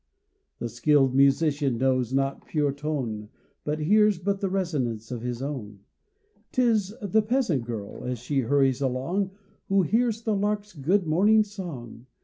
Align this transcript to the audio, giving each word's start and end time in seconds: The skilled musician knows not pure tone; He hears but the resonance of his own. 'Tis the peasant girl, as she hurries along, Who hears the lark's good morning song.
The 0.57 0.67
skilled 0.67 1.13
musician 1.13 1.77
knows 1.77 2.11
not 2.11 2.47
pure 2.47 2.71
tone; 2.73 3.29
He 3.65 3.83
hears 3.83 4.17
but 4.17 4.41
the 4.41 4.49
resonance 4.49 5.11
of 5.11 5.21
his 5.21 5.43
own. 5.43 5.81
'Tis 6.51 6.95
the 7.03 7.21
peasant 7.21 7.65
girl, 7.65 8.03
as 8.05 8.17
she 8.17 8.39
hurries 8.39 8.81
along, 8.81 9.29
Who 9.69 9.83
hears 9.83 10.23
the 10.23 10.35
lark's 10.35 10.73
good 10.73 11.05
morning 11.05 11.43
song. 11.43 12.07